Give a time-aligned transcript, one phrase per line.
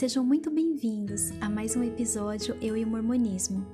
[0.00, 3.66] Sejam muito bem-vindos a mais um episódio Eu e o Mormonismo.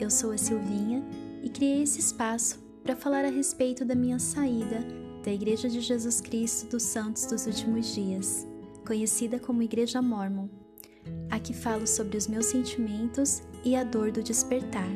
[0.00, 1.04] Eu sou a Silvinha
[1.42, 4.78] e criei esse espaço para falar a respeito da minha saída
[5.22, 8.46] da Igreja de Jesus Cristo dos Santos dos Últimos Dias,
[8.86, 10.48] conhecida como Igreja Mormon.
[11.30, 14.88] Aqui falo sobre os meus sentimentos e a dor do despertar.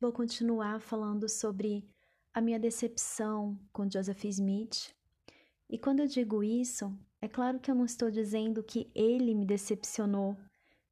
[0.00, 1.86] Vou continuar falando sobre
[2.32, 4.96] a minha decepção com Joseph Smith
[5.68, 9.44] e quando eu digo isso, é claro que eu não estou dizendo que ele me
[9.44, 10.36] decepcionou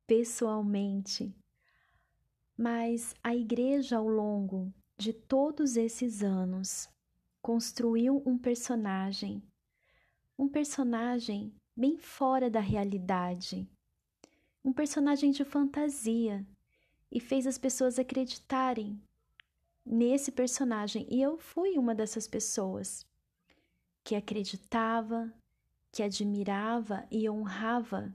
[0.07, 1.33] pessoalmente,
[2.57, 6.89] mas a igreja ao longo de todos esses anos
[7.41, 9.43] construiu um personagem,
[10.37, 13.69] um personagem bem fora da realidade,
[14.65, 16.45] um personagem de fantasia
[17.13, 19.01] e fez as pessoas acreditarem
[19.85, 21.07] nesse personagem.
[21.09, 23.07] E eu fui uma dessas pessoas
[24.05, 25.33] que acreditava,
[25.91, 28.15] que admirava e honrava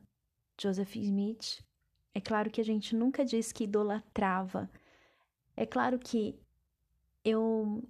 [0.61, 1.65] Joseph Smith.
[2.13, 4.69] É claro que a gente nunca diz que idolatrava.
[5.57, 6.39] É claro que
[7.25, 7.83] eu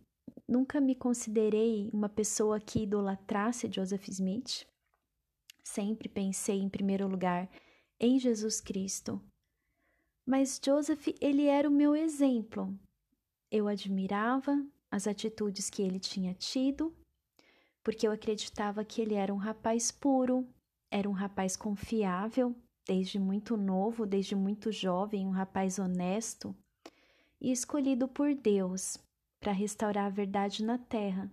[0.47, 4.65] nunca me considerei uma pessoa que idolatrasse Joseph Smith.
[5.61, 7.49] Sempre pensei em primeiro lugar
[7.99, 9.21] em Jesus Cristo.
[10.25, 12.73] Mas Joseph, ele era o meu exemplo.
[13.51, 16.95] Eu admirava as atitudes que ele tinha tido
[17.83, 20.47] porque eu acreditava que ele era um rapaz puro,
[20.91, 26.55] era um rapaz confiável, desde muito novo, desde muito jovem, um rapaz honesto
[27.39, 28.97] e escolhido por Deus
[29.39, 31.31] para restaurar a verdade na terra.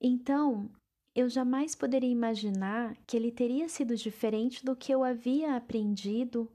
[0.00, 0.70] Então,
[1.14, 6.48] eu jamais poderia imaginar que ele teria sido diferente do que eu havia aprendido,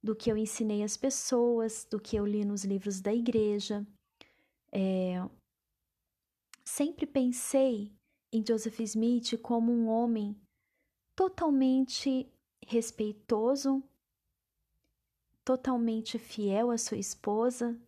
[0.00, 3.84] do que eu ensinei às pessoas, do que eu li nos livros da igreja.
[4.70, 5.20] É,
[6.66, 7.96] sempre pensei
[8.32, 10.36] em Joseph Smith como um homem
[11.14, 12.28] totalmente
[12.66, 13.82] respeitoso,
[15.44, 17.80] totalmente fiel à sua esposa.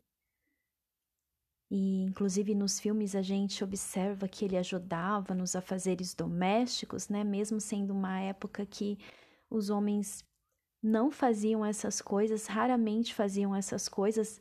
[1.70, 7.24] E, inclusive, nos filmes a gente observa que ele ajudava nos afazeres domésticos, né?
[7.24, 8.96] Mesmo sendo uma época que
[9.50, 10.24] os homens
[10.80, 14.40] não faziam essas coisas, raramente faziam essas coisas.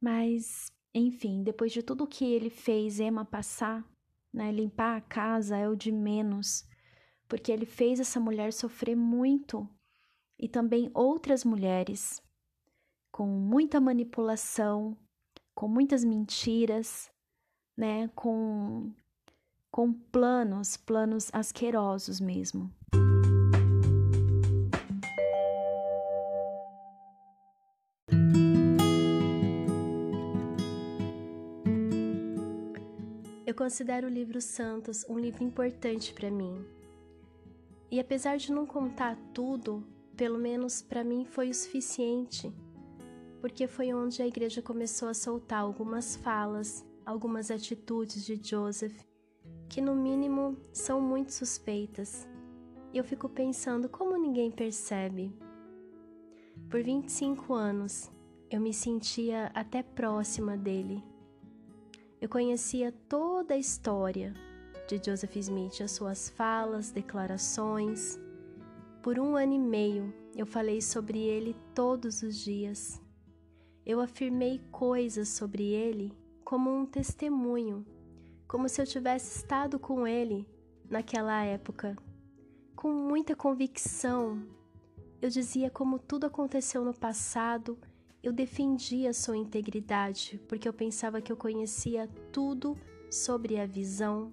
[0.00, 3.84] Mas, enfim, depois de tudo que ele fez Emma passar,
[4.32, 4.50] né?
[4.50, 6.64] Limpar a casa é o de menos,
[7.28, 9.68] porque ele fez essa mulher sofrer muito
[10.38, 12.22] e também outras mulheres,
[13.12, 14.96] com muita manipulação,
[15.54, 17.10] com muitas mentiras,
[17.76, 18.08] né?
[18.08, 18.92] Com,
[19.70, 22.72] com planos, planos asquerosos mesmo.
[33.60, 36.64] Considero o livro Santos um livro importante para mim.
[37.90, 42.50] E apesar de não contar tudo, pelo menos para mim foi o suficiente,
[43.38, 48.98] porque foi onde a igreja começou a soltar algumas falas, algumas atitudes de Joseph,
[49.68, 52.26] que no mínimo são muito suspeitas.
[52.94, 55.36] E eu fico pensando como ninguém percebe.
[56.70, 58.10] Por 25 anos,
[58.50, 61.09] eu me sentia até próxima dele
[62.20, 64.34] eu conhecia toda a história
[64.86, 68.20] de Joseph Smith, as suas falas, declarações.
[69.02, 73.00] Por um ano e meio eu falei sobre ele todos os dias.
[73.86, 76.12] Eu afirmei coisas sobre ele
[76.44, 77.86] como um testemunho,
[78.46, 80.46] como se eu tivesse estado com ele
[80.90, 81.96] naquela época.
[82.76, 84.46] Com muita convicção,
[85.22, 87.78] eu dizia como tudo aconteceu no passado
[88.22, 92.76] eu defendia sua integridade porque eu pensava que eu conhecia tudo
[93.10, 94.32] sobre a visão,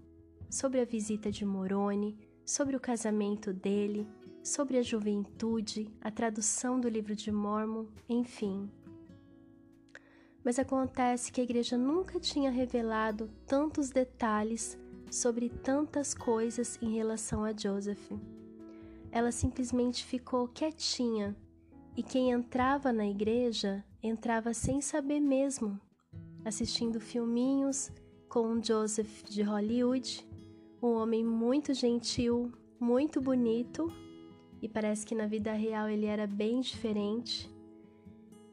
[0.49, 4.07] sobre a visita de Moroni, sobre o casamento dele,
[4.43, 8.69] sobre a juventude, a tradução do livro de Mormon, enfim.
[10.43, 14.77] Mas acontece que a igreja nunca tinha revelado tantos detalhes
[15.09, 18.11] sobre tantas coisas em relação a Joseph.
[19.11, 21.35] Ela simplesmente ficou quietinha
[21.97, 25.81] e quem entrava na igreja entrava sem saber mesmo,
[26.45, 27.91] assistindo filminhos
[28.29, 30.23] com um Joseph de Hollywood,
[30.79, 33.91] um homem muito gentil, muito bonito,
[34.61, 37.49] e parece que na vida real ele era bem diferente.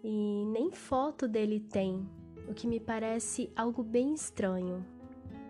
[0.03, 2.09] E nem foto dele tem,
[2.49, 4.83] o que me parece algo bem estranho.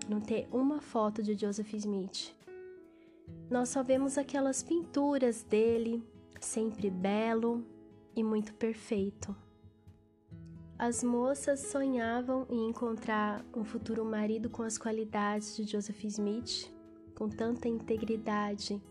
[0.09, 2.35] Não ter uma foto de Joseph Smith.
[3.49, 6.03] Nós só vemos aquelas pinturas dele,
[6.41, 7.65] sempre belo,
[8.17, 9.35] e muito perfeito.
[10.79, 16.73] As moças sonhavam em encontrar um futuro marido com as qualidades de Joseph Smith,
[17.15, 18.83] com tanta integridade.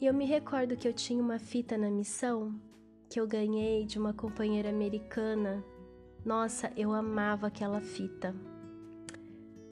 [0.00, 2.54] E eu me recordo que eu tinha uma fita na missão
[3.08, 5.64] que eu ganhei de uma companheira americana.
[6.24, 8.34] Nossa, eu amava aquela fita.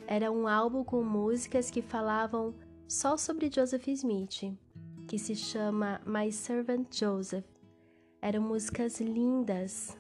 [0.07, 2.55] Era um álbum com músicas que falavam
[2.87, 4.57] só sobre Joseph Smith,
[5.07, 7.54] que se chama My Servant Joseph.
[8.25, 9.95] Eram músicas lindas.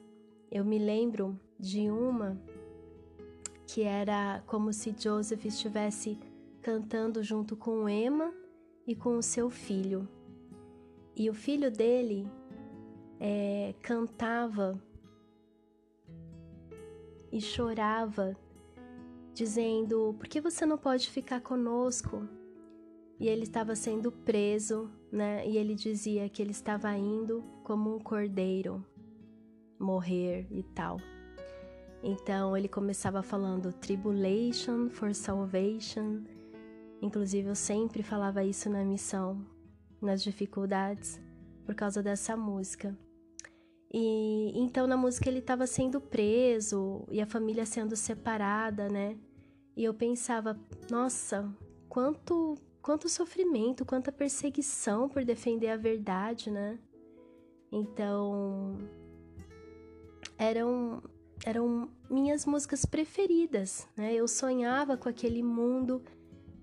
[0.50, 2.40] Eu me lembro de uma
[3.66, 6.18] que era como se Joseph estivesse
[6.62, 8.32] cantando junto com Emma
[8.86, 10.08] e com o seu filho.
[11.14, 12.26] E o filho dele
[13.20, 14.82] é, cantava
[17.30, 18.34] e chorava,
[19.34, 22.26] dizendo: Por que você não pode ficar conosco?
[23.20, 25.46] E ele estava sendo preso, né?
[25.46, 28.84] E ele dizia que ele estava indo como um cordeiro
[29.78, 30.98] morrer e tal.
[32.02, 36.24] Então ele começava falando tribulation for salvation.
[37.00, 39.46] Inclusive eu sempre falava isso na missão,
[40.02, 41.20] nas dificuldades,
[41.64, 42.96] por causa dessa música.
[43.92, 49.16] E então na música ele estava sendo preso e a família sendo separada, né?
[49.76, 50.58] E eu pensava,
[50.90, 51.48] nossa,
[51.88, 56.78] quanto quanto sofrimento, quanta perseguição por defender a verdade, né?
[57.72, 58.76] Então,
[60.36, 61.02] eram
[61.46, 64.12] eram minhas músicas preferidas, né?
[64.12, 66.02] Eu sonhava com aquele mundo,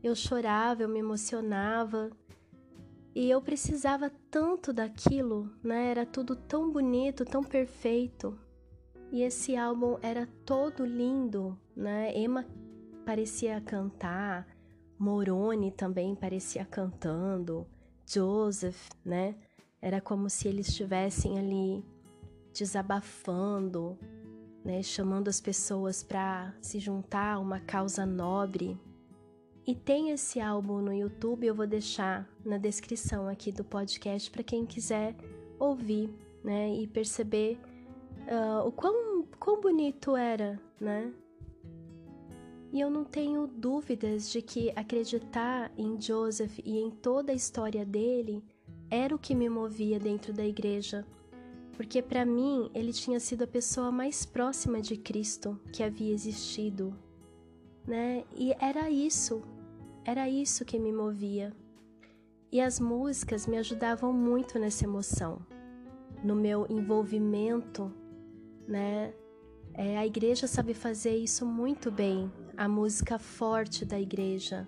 [0.03, 2.11] eu chorava, eu me emocionava.
[3.15, 5.89] E eu precisava tanto daquilo, né?
[5.89, 8.37] Era tudo tão bonito, tão perfeito.
[9.11, 12.15] E esse álbum era todo lindo, né?
[12.15, 12.45] Emma
[13.03, 14.47] parecia cantar,
[15.01, 17.65] Moroni também parecia cantando,
[18.05, 19.35] Joseph, né?
[19.81, 21.83] Era como se eles estivessem ali
[22.53, 23.97] desabafando,
[24.63, 24.83] né?
[24.83, 28.79] chamando as pessoas para se juntar a uma causa nobre.
[29.65, 34.43] E tem esse álbum no YouTube, eu vou deixar na descrição aqui do podcast para
[34.43, 35.15] quem quiser
[35.57, 36.13] ouvir,
[36.43, 36.75] né?
[36.75, 37.59] E perceber
[38.27, 41.11] uh, o quão, quão bonito era, né?
[42.71, 47.85] E eu não tenho dúvidas de que acreditar em Joseph e em toda a história
[47.85, 48.41] dele
[48.89, 51.05] era o que me movia dentro da igreja,
[51.73, 56.95] porque para mim ele tinha sido a pessoa mais próxima de Cristo que havia existido,
[57.85, 58.23] né?
[58.35, 59.41] E era isso,
[60.05, 61.53] era isso que me movia.
[62.51, 65.45] E as músicas me ajudavam muito nessa emoção,
[66.23, 67.91] no meu envolvimento,
[68.65, 69.13] né?
[69.73, 74.67] É, a igreja sabe fazer isso muito bem, a música forte da igreja.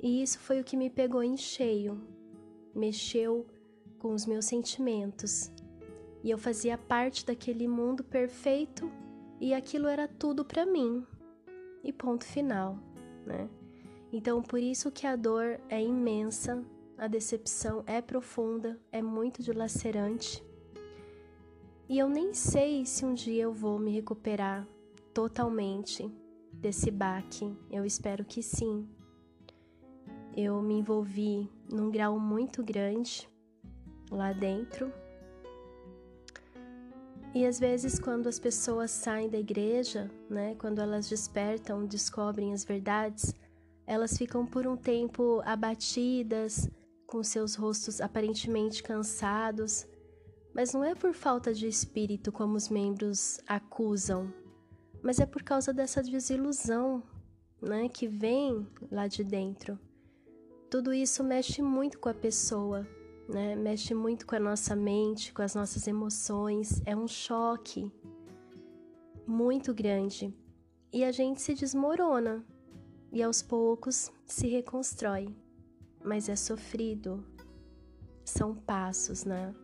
[0.00, 2.00] E isso foi o que me pegou em cheio,
[2.74, 3.46] mexeu
[3.98, 5.50] com os meus sentimentos.
[6.22, 8.90] E eu fazia parte daquele mundo perfeito
[9.40, 11.06] e aquilo era tudo para mim.
[11.82, 12.78] E ponto final,
[13.24, 13.48] né?
[14.12, 16.64] Então, por isso que a dor é imensa,
[16.96, 20.42] a decepção é profunda, é muito dilacerante.
[21.88, 24.66] E eu nem sei se um dia eu vou me recuperar
[25.14, 26.10] totalmente
[26.60, 27.56] desse baque?
[27.70, 28.88] Eu espero que sim.
[30.36, 33.28] Eu me envolvi num grau muito grande
[34.10, 34.92] lá dentro.
[37.34, 42.64] E às vezes, quando as pessoas saem da igreja, né, quando elas despertam, descobrem as
[42.64, 43.34] verdades,
[43.86, 46.68] elas ficam por um tempo abatidas,
[47.06, 49.86] com seus rostos aparentemente cansados,
[50.54, 54.32] mas não é por falta de espírito como os membros acusam,
[55.02, 57.02] mas é por causa dessa desilusão,
[57.60, 59.78] né, que vem lá de dentro.
[60.70, 62.86] Tudo isso mexe muito com a pessoa,
[63.28, 63.54] né?
[63.54, 66.82] Mexe muito com a nossa mente, com as nossas emoções.
[66.84, 67.90] É um choque
[69.26, 70.34] muito grande.
[70.92, 72.44] E a gente se desmorona
[73.12, 75.34] e aos poucos se reconstrói.
[76.04, 77.24] Mas é sofrido.
[78.24, 79.54] São passos, né?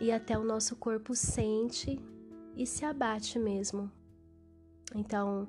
[0.00, 2.00] E até o nosso corpo sente
[2.56, 3.90] e se abate mesmo.
[4.94, 5.48] Então,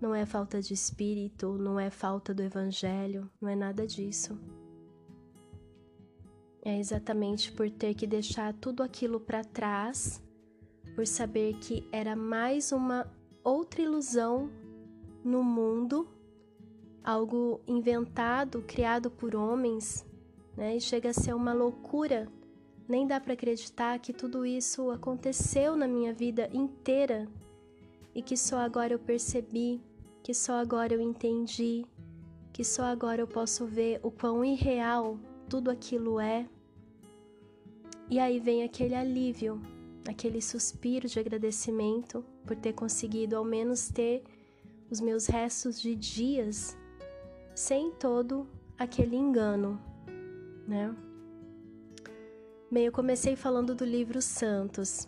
[0.00, 4.36] não é falta de espírito, não é falta do evangelho, não é nada disso.
[6.64, 10.20] É exatamente por ter que deixar tudo aquilo para trás,
[10.94, 13.06] por saber que era mais uma
[13.44, 14.50] outra ilusão
[15.24, 16.08] no mundo,
[17.04, 20.04] algo inventado, criado por homens,
[20.56, 20.76] né?
[20.76, 22.28] E chega a ser uma loucura.
[22.88, 27.28] Nem dá para acreditar que tudo isso aconteceu na minha vida inteira
[28.14, 29.80] e que só agora eu percebi,
[30.22, 31.84] que só agora eu entendi,
[32.52, 36.46] que só agora eu posso ver o quão irreal tudo aquilo é.
[38.10, 39.60] E aí vem aquele alívio,
[40.06, 44.22] aquele suspiro de agradecimento por ter conseguido ao menos ter
[44.90, 46.76] os meus restos de dias
[47.54, 48.46] sem todo
[48.78, 49.80] aquele engano,
[50.66, 50.94] né?
[52.70, 55.06] Bem, eu comecei falando do livro Santos,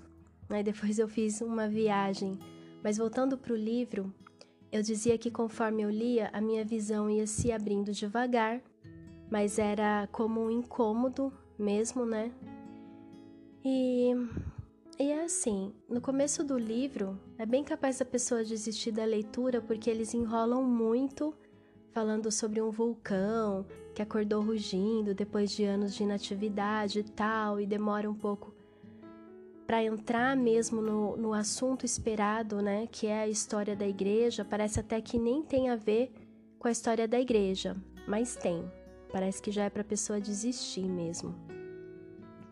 [0.49, 0.63] né?
[0.63, 2.39] depois eu fiz uma viagem,
[2.85, 4.13] mas voltando para o livro,
[4.71, 8.61] eu dizia que conforme eu lia, a minha visão ia se abrindo devagar,
[9.31, 12.31] mas era como um incômodo mesmo, né?
[13.65, 14.13] E,
[14.99, 19.63] e é assim, no começo do livro, é bem capaz da pessoa desistir da leitura
[19.63, 21.35] porque eles enrolam muito
[21.91, 23.65] falando sobre um vulcão
[23.95, 28.53] que acordou rugindo depois de anos de inatividade e tal, e demora um pouco
[29.67, 34.81] para entrar mesmo no, no assunto esperado, né, que é a história da igreja, parece
[34.81, 36.13] até que nem tem a ver
[36.59, 38.71] com a história da igreja, mas tem.
[39.11, 41.35] Parece que já é para a pessoa desistir mesmo.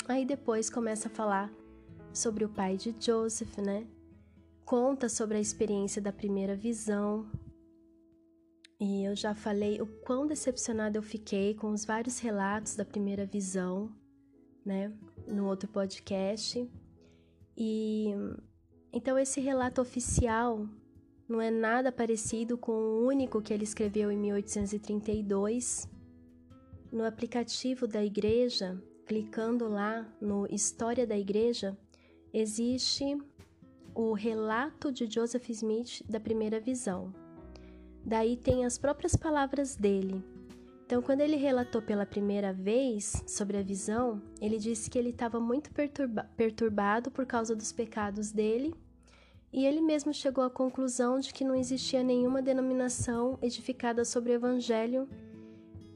[0.08, 1.52] Aí depois começa a falar
[2.12, 3.86] sobre o pai de Joseph, né?
[4.64, 7.26] Conta sobre a experiência da primeira visão,
[8.84, 13.24] e eu já falei o quão decepcionada eu fiquei com os vários relatos da primeira
[13.24, 13.88] visão,
[14.66, 14.92] né,
[15.28, 16.68] no outro podcast.
[17.56, 18.14] E
[18.92, 20.68] então esse relato oficial
[21.28, 25.88] não é nada parecido com o único que ele escreveu em 1832.
[26.90, 31.76] No aplicativo da igreja, clicando lá no História da Igreja,
[32.32, 33.16] existe
[33.94, 37.14] o relato de Joseph Smith da primeira visão.
[38.04, 40.22] Daí tem as próprias palavras dele.
[40.92, 45.40] Então, quando ele relatou pela primeira vez sobre a visão, ele disse que ele estava
[45.40, 48.74] muito perturba perturbado por causa dos pecados dele,
[49.50, 54.34] e ele mesmo chegou à conclusão de que não existia nenhuma denominação edificada sobre o
[54.34, 55.08] Evangelho,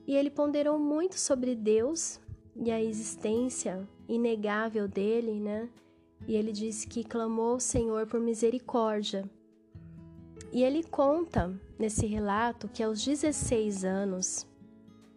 [0.07, 2.19] e ele ponderou muito sobre Deus
[2.57, 5.69] e a existência inegável dele, né?
[6.27, 9.29] E ele disse que clamou ao Senhor por misericórdia.
[10.51, 14.47] E ele conta nesse relato que aos 16 anos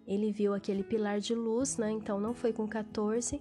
[0.09, 1.91] ele viu aquele pilar de luz, né?
[1.91, 3.39] Então não foi com 14,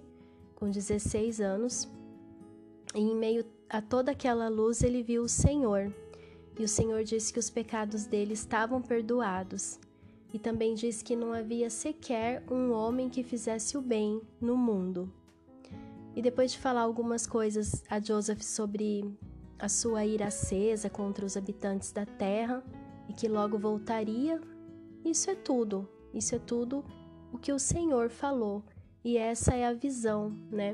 [0.53, 1.89] com 16 anos.
[2.93, 5.91] E em meio a toda aquela luz ele viu o Senhor.
[6.59, 9.79] E o Senhor disse que os pecados dele estavam perdoados.
[10.31, 15.11] E também disse que não havia sequer um homem que fizesse o bem no mundo.
[16.15, 19.11] E depois de falar algumas coisas a Joseph sobre
[19.57, 22.63] a sua ira acesa contra os habitantes da terra,
[23.07, 24.39] e que logo voltaria.
[25.03, 26.83] Isso é tudo, isso é tudo
[27.31, 28.63] o que o Senhor falou,
[29.03, 30.73] e essa é a visão, né?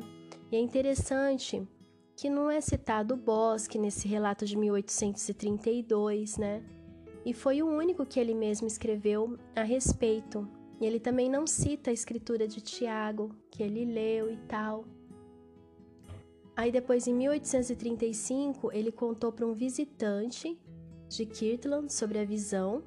[0.51, 1.67] E é interessante
[2.15, 6.63] que não é citado o bosque nesse relato de 1832, né?
[7.25, 10.47] E foi o único que ele mesmo escreveu a respeito.
[10.79, 14.85] E ele também não cita a escritura de Tiago, que ele leu e tal.
[16.55, 20.57] Aí depois, em 1835, ele contou para um visitante
[21.09, 22.83] de Kirtland sobre a visão.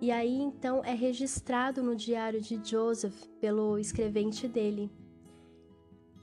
[0.00, 4.90] E aí então é registrado no diário de Joseph pelo escrevente dele.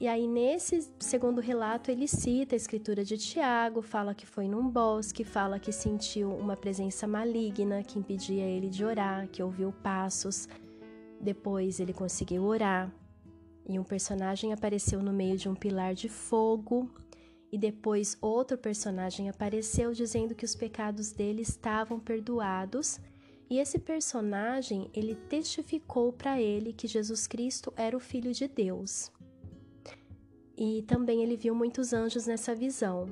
[0.00, 4.68] E aí nesse segundo relato ele cita a escritura de Tiago, fala que foi num
[4.68, 10.48] bosque, fala que sentiu uma presença maligna que impedia ele de orar, que ouviu passos.
[11.20, 12.92] Depois ele conseguiu orar
[13.66, 16.90] e um personagem apareceu no meio de um pilar de fogo
[17.50, 23.00] e depois outro personagem apareceu dizendo que os pecados dele estavam perdoados.
[23.54, 29.12] E esse personagem, ele testificou para ele que Jesus Cristo era o filho de Deus.
[30.56, 33.08] E também ele viu muitos anjos nessa visão.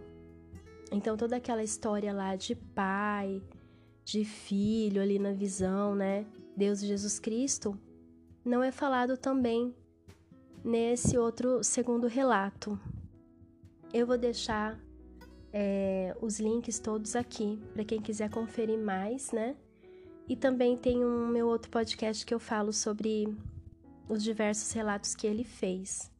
[0.90, 3.40] Então toda aquela história lá de pai,
[4.04, 6.26] de filho ali na visão, né?
[6.56, 7.78] Deus e Jesus Cristo,
[8.44, 9.72] não é falado também
[10.64, 12.76] nesse outro segundo relato,
[13.94, 14.76] eu vou deixar
[15.52, 19.54] é, os links todos aqui para quem quiser conferir mais, né?
[20.28, 23.26] E também tem um meu outro podcast que eu falo sobre
[24.08, 26.10] os diversos relatos que ele fez.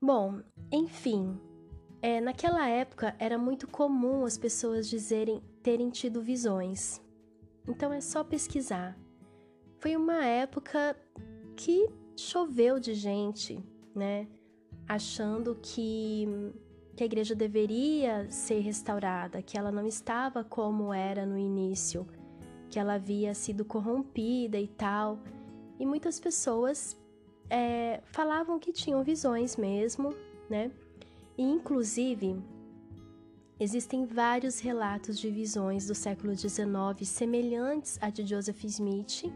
[0.00, 0.40] Bom,
[0.72, 1.38] enfim,
[2.00, 7.00] é, naquela época era muito comum as pessoas dizerem terem tido visões.
[7.66, 8.96] Então é só pesquisar.
[9.78, 10.96] Foi uma época
[11.56, 13.58] que choveu de gente,
[13.94, 14.28] né?
[14.88, 16.26] achando que,
[16.96, 22.06] que a igreja deveria ser restaurada, que ela não estava como era no início,
[22.74, 25.20] que ela havia sido corrompida e tal.
[25.78, 27.00] E muitas pessoas
[27.48, 30.12] é, falavam que tinham visões mesmo,
[30.50, 30.72] né?
[31.38, 32.36] E inclusive
[33.60, 39.32] existem vários relatos de visões do século XIX semelhantes à de Joseph Smith,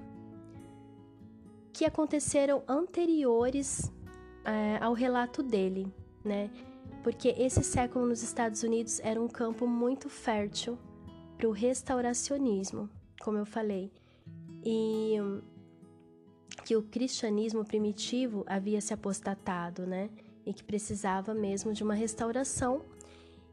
[1.73, 3.88] que aconteceram anteriores
[4.45, 5.87] é, ao relato dele,
[6.25, 6.50] né?
[7.04, 10.76] Porque esse século nos Estados Unidos era um campo muito fértil
[11.37, 12.90] para o restauracionismo,
[13.21, 13.91] como eu falei.
[14.65, 15.17] e
[16.65, 20.11] que o cristianismo primitivo havia se apostatado, né?
[20.45, 22.83] E que precisava mesmo de uma restauração.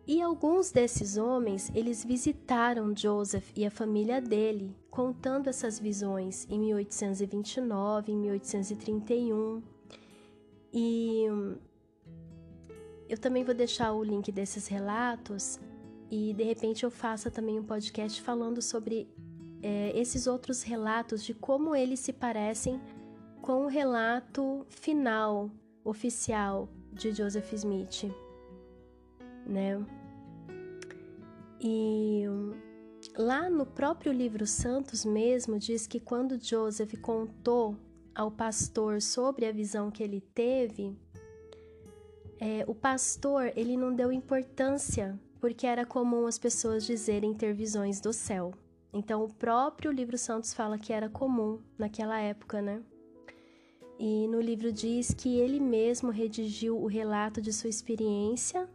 [0.07, 6.59] E alguns desses homens, eles visitaram Joseph e a família dele, contando essas visões em
[6.59, 9.63] 1829, em 1831.
[10.73, 11.25] E
[13.07, 15.59] eu também vou deixar o link desses relatos
[16.11, 19.07] e de repente eu faça também um podcast falando sobre
[19.67, 22.79] é, esses outros relatos de como eles se parecem
[23.41, 25.49] com o relato final,
[25.83, 28.13] oficial de Joseph Smith,
[29.43, 29.83] né?
[31.59, 32.25] E
[33.17, 37.75] lá no próprio livro Santos mesmo diz que quando Joseph contou
[38.13, 40.95] ao pastor sobre a visão que ele teve,
[42.39, 47.99] é, o pastor ele não deu importância porque era comum as pessoas dizerem ter visões
[47.99, 48.53] do céu.
[48.95, 52.81] Então o próprio livro Santos fala que era comum naquela época, né?
[53.99, 58.69] E no livro diz que ele mesmo redigiu o relato de sua experiência,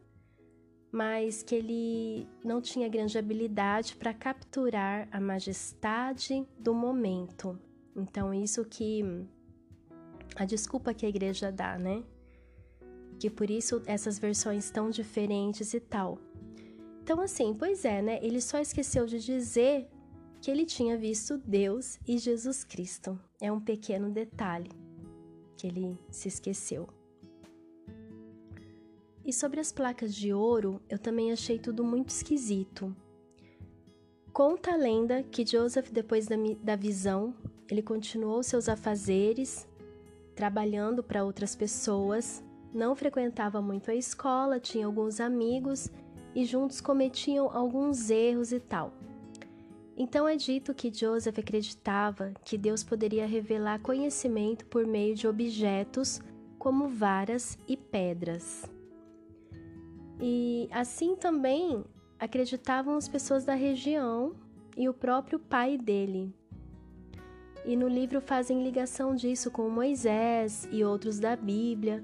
[0.92, 7.58] mas que ele não tinha grande habilidade para capturar a majestade do momento.
[7.96, 9.02] Então, isso que
[10.36, 12.04] a desculpa que a igreja dá, né?
[13.18, 16.18] Que por isso essas versões tão diferentes e tal.
[17.02, 18.18] Então, assim, pois é, né?
[18.22, 19.88] Ele só esqueceu de dizer
[20.40, 23.18] que ele tinha visto Deus e Jesus Cristo.
[23.40, 24.70] É um pequeno detalhe
[25.56, 26.88] que ele se esqueceu.
[29.24, 32.94] E sobre as placas de ouro, eu também achei tudo muito esquisito.
[34.32, 37.34] Conta a lenda que Joseph, depois da, da visão,
[37.68, 39.68] ele continuou seus afazeres,
[40.34, 42.42] trabalhando para outras pessoas,
[42.72, 45.90] não frequentava muito a escola, tinha alguns amigos
[46.34, 48.92] e juntos cometiam alguns erros e tal.
[50.02, 56.22] Então é dito que Joseph acreditava que Deus poderia revelar conhecimento por meio de objetos
[56.58, 58.64] como varas e pedras.
[60.18, 61.84] E assim também
[62.18, 64.34] acreditavam as pessoas da região
[64.74, 66.34] e o próprio pai dele.
[67.66, 72.02] E no livro fazem ligação disso com Moisés e outros da Bíblia.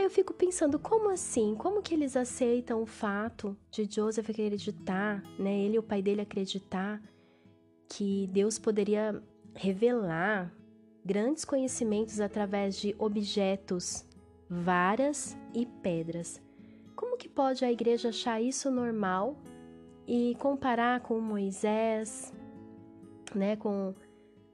[0.00, 1.54] Aí eu fico pensando, como assim?
[1.54, 5.58] Como que eles aceitam o fato de Joseph acreditar, né?
[5.58, 7.02] Ele e o pai dele acreditar
[7.86, 9.22] que Deus poderia
[9.54, 10.50] revelar
[11.04, 14.06] grandes conhecimentos através de objetos,
[14.48, 16.40] varas e pedras.
[16.96, 19.36] Como que pode a igreja achar isso normal
[20.06, 22.32] e comparar com Moisés,
[23.34, 23.94] né, com,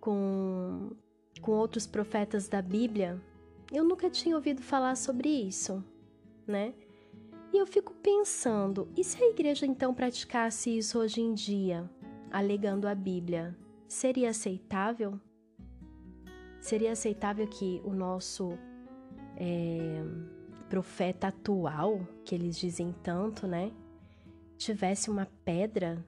[0.00, 0.90] com,
[1.40, 3.22] com outros profetas da Bíblia?
[3.72, 5.84] Eu nunca tinha ouvido falar sobre isso,
[6.46, 6.74] né?
[7.52, 11.88] E eu fico pensando, e se a igreja então praticasse isso hoje em dia?
[12.30, 13.56] alegando a Bíblia,
[13.88, 15.18] seria aceitável?
[16.60, 18.58] Seria aceitável que o nosso
[19.36, 20.02] é,
[20.68, 23.72] profeta atual, que eles dizem tanto, né,
[24.58, 26.04] tivesse uma pedra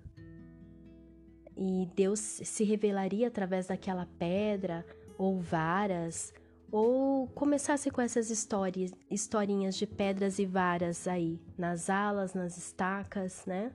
[1.56, 4.84] e Deus se revelaria através daquela pedra
[5.16, 6.32] ou varas
[6.70, 13.44] ou começasse com essas histórias, historinhas de pedras e varas aí nas alas, nas estacas,
[13.46, 13.72] né?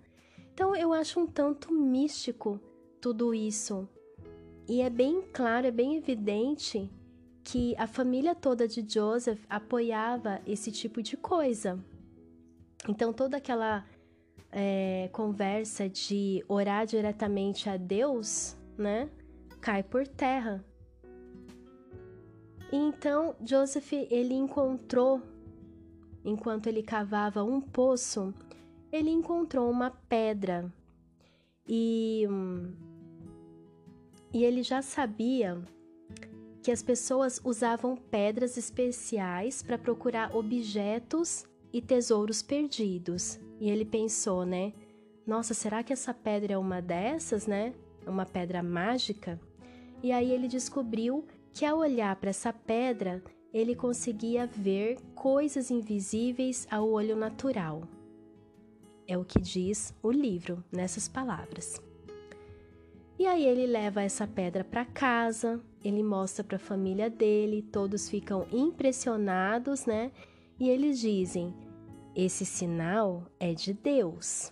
[0.53, 2.59] Então eu acho um tanto místico
[3.01, 3.87] tudo isso.
[4.67, 6.89] E é bem claro, é bem evidente
[7.43, 11.83] que a família toda de Joseph apoiava esse tipo de coisa.
[12.87, 13.85] Então toda aquela
[14.51, 19.09] é, conversa de orar diretamente a Deus, né,
[19.59, 20.63] cai por terra.
[22.73, 25.21] E então Joseph ele encontrou,
[26.25, 28.33] enquanto ele cavava um poço,
[28.91, 30.73] ele encontrou uma pedra
[31.67, 32.27] e,
[34.33, 35.61] e ele já sabia
[36.63, 43.39] que as pessoas usavam pedras especiais para procurar objetos e tesouros perdidos.
[43.59, 44.73] E ele pensou, né?
[45.27, 47.75] Nossa, será que essa pedra é uma dessas, né?
[48.03, 49.39] É uma pedra mágica?
[50.01, 56.67] E aí ele descobriu que ao olhar para essa pedra, ele conseguia ver coisas invisíveis
[56.71, 57.83] ao olho natural.
[59.07, 61.79] É o que diz o livro nessas palavras.
[63.19, 68.09] E aí ele leva essa pedra para casa, ele mostra para a família dele, todos
[68.09, 70.11] ficam impressionados, né?
[70.59, 71.53] E eles dizem:
[72.15, 74.51] "Esse sinal é de Deus".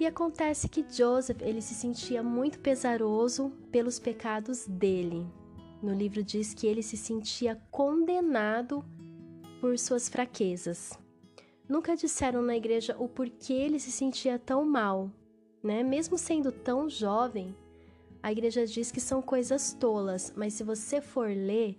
[0.00, 5.24] E acontece que Joseph, ele se sentia muito pesaroso pelos pecados dele.
[5.80, 8.84] No livro diz que ele se sentia condenado
[9.60, 10.98] por suas fraquezas
[11.70, 15.08] nunca disseram na igreja o porquê ele se sentia tão mal,
[15.62, 15.84] né?
[15.84, 17.54] Mesmo sendo tão jovem,
[18.20, 21.78] a igreja diz que são coisas tolas, mas se você for ler,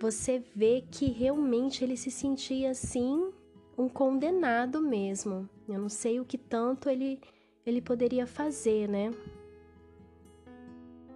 [0.00, 3.30] você vê que realmente ele se sentia assim,
[3.76, 5.48] um condenado mesmo.
[5.68, 7.20] Eu não sei o que tanto ele,
[7.68, 9.12] ele poderia fazer, né?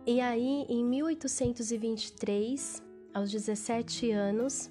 [0.07, 2.83] E aí, em 1823,
[3.15, 4.71] aos 17 anos,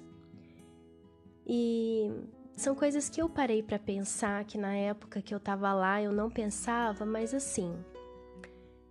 [1.46, 2.10] e
[2.56, 6.12] são coisas que eu parei para pensar, que na época que eu tava lá eu
[6.12, 7.74] não pensava, mas assim,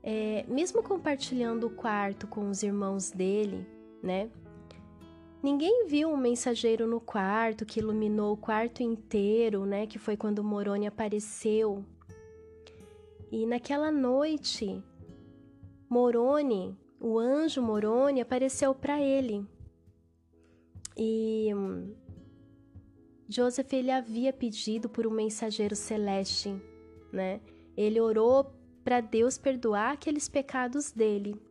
[0.04, 3.66] é, mesmo compartilhando o quarto com os irmãos dele,
[4.02, 4.30] né?
[5.44, 9.88] Ninguém viu um mensageiro no quarto que iluminou o quarto inteiro, né?
[9.88, 11.84] Que foi quando Moroni apareceu.
[13.32, 14.84] E naquela noite,
[15.90, 19.48] Moroni, o anjo Moroni, apareceu para ele.
[20.98, 21.96] E hum,
[23.30, 26.54] Joseph ele havia pedido por um mensageiro celeste,
[27.12, 27.40] né?
[27.78, 28.52] Ele orou
[28.84, 31.42] para Deus perdoar aqueles pecados dele.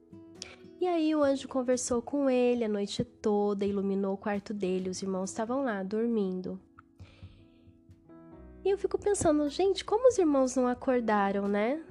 [0.78, 5.00] E aí o anjo conversou com ele a noite toda, iluminou o quarto dele, os
[5.00, 6.60] irmãos estavam lá dormindo.
[8.64, 11.82] E eu fico pensando, gente, como os irmãos não acordaram, né?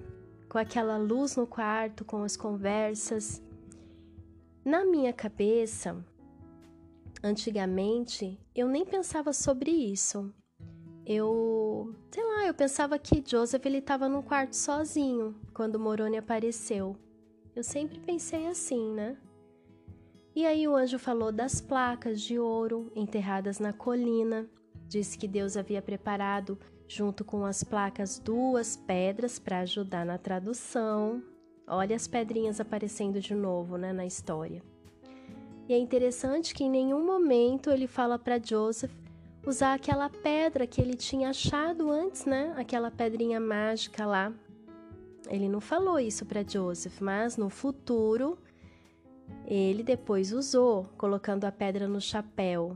[0.47, 3.41] Com aquela luz no quarto, com as conversas.
[4.63, 6.03] Na minha cabeça,
[7.23, 10.33] antigamente, eu nem pensava sobre isso
[11.11, 16.95] eu, sei lá, eu pensava que Joseph ele estava no quarto sozinho quando Moroni apareceu.
[17.55, 19.17] Eu sempre pensei assim, né?
[20.35, 24.47] E aí o anjo falou das placas de ouro enterradas na colina.
[24.89, 31.21] Disse que Deus havia preparado, junto com as placas, duas pedras para ajudar na tradução.
[31.67, 34.63] Olha as pedrinhas aparecendo de novo, né, na história.
[35.67, 38.91] E é interessante que em nenhum momento ele fala para Joseph
[39.45, 42.51] usar aquela pedra que ele tinha achado antes, né?
[42.57, 44.33] Aquela pedrinha mágica lá.
[45.29, 48.39] Ele não falou isso para Joseph, mas no futuro
[49.45, 52.75] ele depois usou, colocando a pedra no chapéu.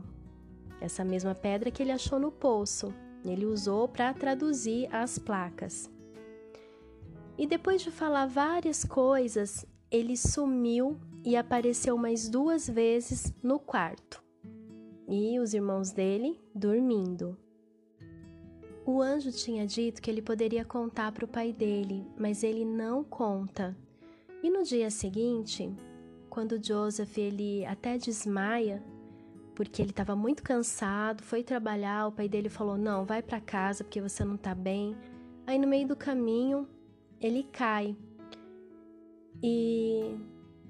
[0.80, 2.92] Essa mesma pedra que ele achou no poço.
[3.24, 5.90] Ele usou para traduzir as placas.
[7.38, 14.24] E depois de falar várias coisas, ele sumiu e apareceu mais duas vezes no quarto
[15.08, 17.36] e os irmãos dele dormindo.
[18.86, 23.02] O anjo tinha dito que ele poderia contar para o pai dele, mas ele não
[23.02, 23.76] conta.
[24.42, 25.74] E no dia seguinte,
[26.28, 28.82] quando Joseph ele até desmaia,
[29.54, 33.84] porque ele estava muito cansado, foi trabalhar, o pai dele falou: "Não, vai para casa
[33.84, 34.96] porque você não está bem".
[35.46, 36.68] Aí no meio do caminho,
[37.20, 37.96] ele cai.
[39.42, 40.16] E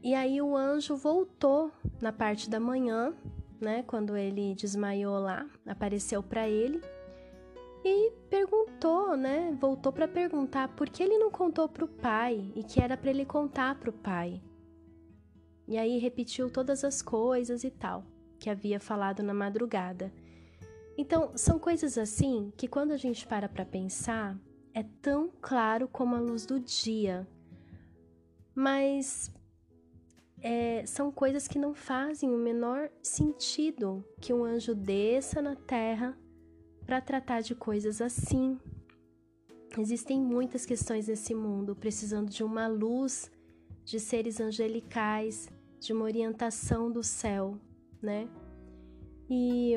[0.02, 3.14] e aí o anjo voltou na parte da manhã
[3.60, 6.80] né, quando ele desmaiou lá, apareceu para ele
[7.84, 12.62] e perguntou, né, voltou para perguntar por que ele não contou para o pai e
[12.62, 14.42] que era para ele contar para o pai.
[15.66, 18.04] E aí repetiu todas as coisas e tal
[18.38, 20.12] que havia falado na madrugada.
[20.96, 24.38] Então, são coisas assim que quando a gente para para pensar,
[24.72, 27.26] é tão claro como a luz do dia.
[28.54, 29.32] Mas
[30.40, 36.16] é, são coisas que não fazem o menor sentido que um anjo desça na terra
[36.84, 38.58] para tratar de coisas assim.
[39.78, 43.30] Existem muitas questões nesse mundo precisando de uma luz,
[43.84, 45.48] de seres angelicais,
[45.80, 47.58] de uma orientação do céu,
[48.04, 48.28] né?
[49.28, 49.74] E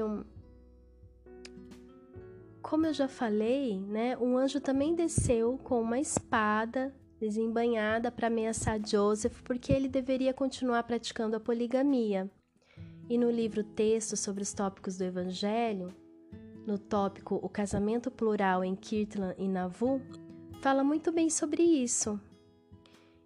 [2.62, 8.80] como eu já falei, né, um anjo também desceu com uma espada desembanhada para ameaçar
[8.86, 12.30] Joseph porque ele deveria continuar praticando a poligamia.
[13.10, 15.96] E no livro Texto sobre os tópicos do Evangelho,
[16.66, 20.02] no tópico O casamento plural em Kirtland e Nauvoo,
[20.62, 22.20] fala muito bem sobre isso.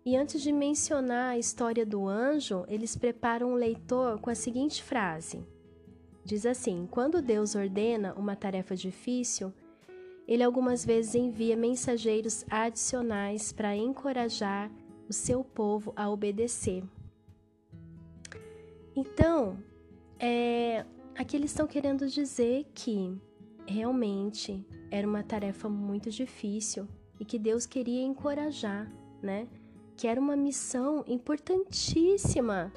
[0.03, 4.81] E antes de mencionar a história do anjo, eles preparam o leitor com a seguinte
[4.81, 5.45] frase:
[6.23, 9.53] Diz assim: Quando Deus ordena uma tarefa difícil,
[10.27, 14.71] ele algumas vezes envia mensageiros adicionais para encorajar
[15.09, 16.83] o seu povo a obedecer.
[18.95, 19.57] Então,
[20.19, 20.85] é,
[21.15, 23.17] aqui eles estão querendo dizer que
[23.65, 26.87] realmente era uma tarefa muito difícil
[27.19, 29.47] e que Deus queria encorajar, né?
[30.01, 32.73] Que era uma missão importantíssima.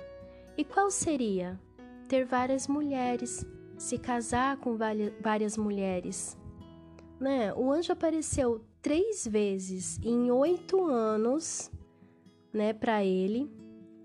[0.58, 1.58] E qual seria?
[2.06, 3.46] Ter várias mulheres,
[3.78, 4.76] se casar com
[5.22, 6.37] várias mulheres,
[7.18, 7.54] né?
[7.54, 11.70] O anjo apareceu três vezes em oito anos,
[12.52, 13.50] né, para ele,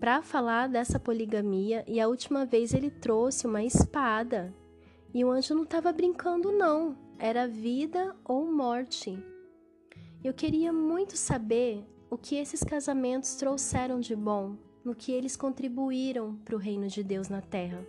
[0.00, 1.84] para falar dessa poligamia.
[1.86, 4.50] E a última vez ele trouxe uma espada.
[5.12, 6.96] E o anjo não estava brincando, não.
[7.18, 9.22] Era vida ou morte.
[10.24, 16.34] Eu queria muito saber o que esses casamentos trouxeram de bom, no que eles contribuíram
[16.44, 17.86] para o reino de Deus na terra.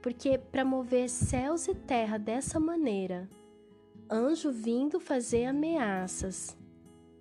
[0.00, 3.28] Porque para mover céus e terra dessa maneira,
[4.10, 6.56] anjo vindo fazer ameaças,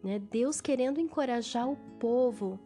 [0.01, 0.19] né?
[0.19, 2.57] Deus querendo encorajar o povo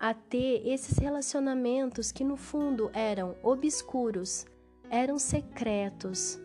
[0.00, 4.46] a ter esses relacionamentos que no fundo eram obscuros,
[4.90, 6.40] eram secretos,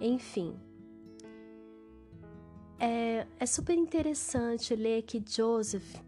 [0.00, 0.54] enfim.
[2.80, 6.00] É, é super interessante ler que Joseph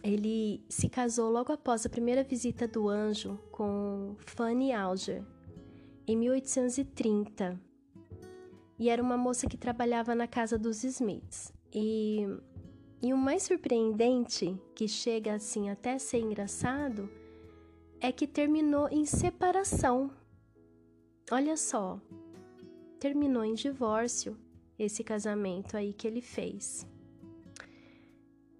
[0.00, 5.24] ele se casou logo após a primeira visita do anjo com Fanny Alger,
[6.06, 7.60] em 1830.
[8.78, 11.52] E era uma moça que trabalhava na casa dos Smiths.
[11.74, 12.26] E,
[13.02, 17.10] e o mais surpreendente, que chega assim até ser engraçado,
[18.00, 20.10] é que terminou em separação.
[21.30, 22.00] Olha só,
[22.98, 24.38] terminou em divórcio
[24.82, 26.86] esse casamento aí que ele fez.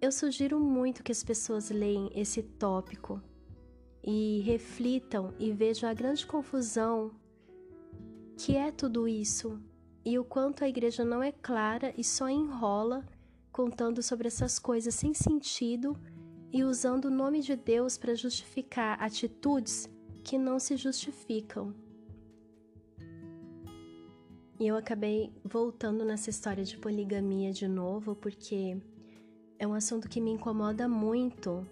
[0.01, 3.21] Eu sugiro muito que as pessoas leiam esse tópico
[4.03, 7.11] e reflitam e vejam a grande confusão
[8.35, 9.61] que é tudo isso
[10.03, 13.05] e o quanto a igreja não é clara e só enrola
[13.51, 15.95] contando sobre essas coisas sem sentido
[16.51, 19.87] e usando o nome de Deus para justificar atitudes
[20.23, 21.73] que não se justificam.
[24.61, 28.77] E eu acabei voltando nessa história de poligamia de novo, porque
[29.57, 31.65] é um assunto que me incomoda muito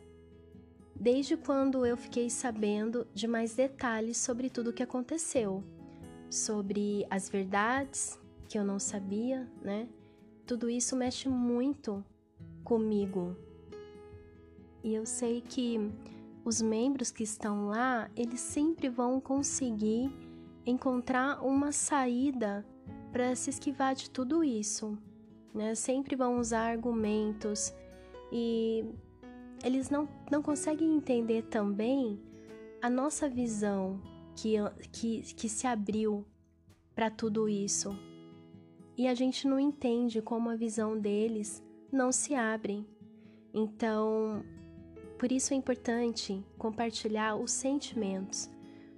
[0.95, 5.63] desde quando eu fiquei sabendo de mais detalhes sobre tudo o que aconteceu
[6.31, 9.87] sobre as verdades que eu não sabia, né?
[10.47, 12.03] Tudo isso mexe muito
[12.63, 13.37] comigo.
[14.83, 15.79] E eu sei que
[16.43, 20.11] os membros que estão lá, eles sempre vão conseguir
[20.65, 22.65] encontrar uma saída
[23.11, 24.97] para se esquivar de tudo isso,
[25.53, 25.75] né?
[25.75, 27.73] Sempre vão usar argumentos
[28.31, 28.85] e
[29.63, 32.19] eles não, não conseguem entender também
[32.81, 34.01] a nossa visão
[34.35, 34.55] que,
[34.91, 36.25] que, que se abriu
[36.95, 37.97] para tudo isso.
[38.97, 42.85] E a gente não entende como a visão deles não se abre.
[43.53, 44.43] Então,
[45.17, 48.49] por isso é importante compartilhar os sentimentos,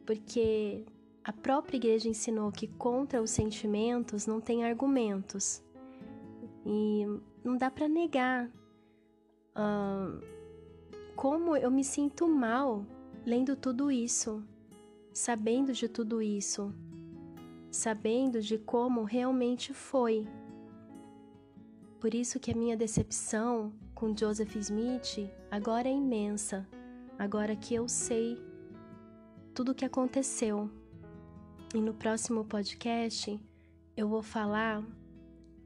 [0.06, 0.86] porque
[1.24, 5.64] a própria igreja ensinou que contra os sentimentos não tem argumentos.
[6.66, 7.06] E
[7.44, 8.50] não dá para negar
[11.16, 12.86] como eu me sinto mal
[13.26, 14.44] lendo tudo isso
[15.14, 16.74] sabendo de tudo isso,
[17.70, 20.28] sabendo de como realmente foi.
[22.00, 26.68] Por isso que a minha decepção com Joseph Smith agora é imensa,
[27.20, 28.42] agora que eu sei
[29.54, 30.70] tudo o que aconteceu.
[31.74, 33.40] E no próximo podcast
[33.96, 34.84] eu vou falar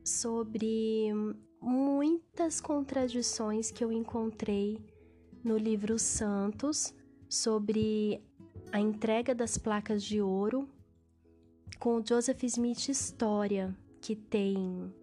[0.04, 1.12] sobre
[1.60, 4.80] muitas contradições que eu encontrei
[5.44, 6.94] no livro Santos
[7.28, 8.24] sobre
[8.72, 10.70] a entrega das placas de ouro
[11.80, 14.94] com o Joseph Smith História, que tem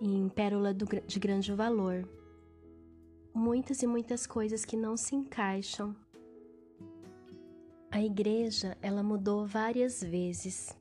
[0.00, 2.08] em Pérola de Grande Valor.
[3.34, 5.94] Muitas e muitas coisas que não se encaixam.
[7.92, 10.74] A igreja, ela mudou várias vezes.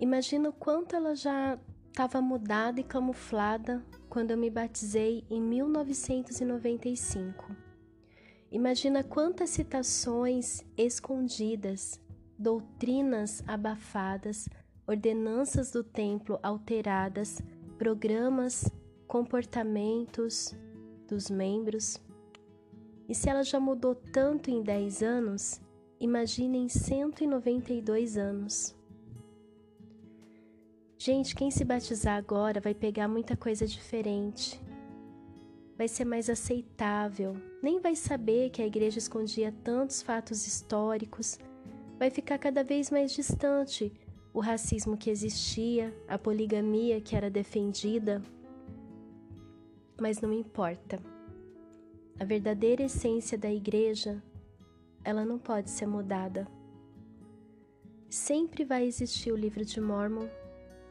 [0.00, 7.54] Imagina o quanto ela já estava mudada e camuflada quando eu me batizei em 1995.
[8.50, 12.00] Imagina quantas citações escondidas,
[12.38, 14.48] doutrinas abafadas,
[14.86, 17.42] ordenanças do templo alteradas,
[17.76, 18.64] programas,
[19.06, 20.56] comportamentos
[21.06, 22.00] dos membros.
[23.08, 25.60] E se ela já mudou tanto em 10 anos,
[25.98, 28.76] imagine em 192 anos.
[30.98, 34.60] Gente, quem se batizar agora vai pegar muita coisa diferente
[35.78, 41.38] vai ser mais aceitável, nem vai saber que a igreja escondia tantos fatos históricos,
[41.96, 43.92] vai ficar cada vez mais distante
[44.34, 48.20] o racismo que existia, a poligamia que era defendida.
[50.00, 51.00] Mas não importa.
[52.20, 54.20] A verdadeira essência da igreja,
[55.04, 56.48] ela não pode ser mudada.
[58.10, 60.28] Sempre vai existir o livro de Mormon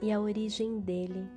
[0.01, 1.27] e a origem dele.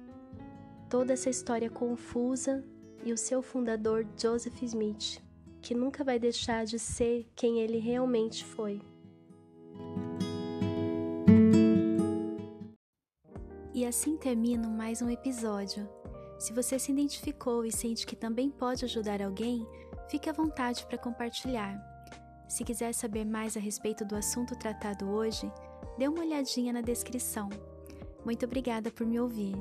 [0.88, 2.64] Toda essa história confusa
[3.04, 5.20] e o seu fundador Joseph Smith,
[5.60, 8.80] que nunca vai deixar de ser quem ele realmente foi.
[13.74, 15.99] E assim termina mais um episódio.
[16.40, 19.66] Se você se identificou e sente que também pode ajudar alguém,
[20.08, 21.78] fique à vontade para compartilhar.
[22.48, 25.52] Se quiser saber mais a respeito do assunto tratado hoje,
[25.98, 27.50] dê uma olhadinha na descrição.
[28.24, 29.54] Muito obrigada por me ouvir.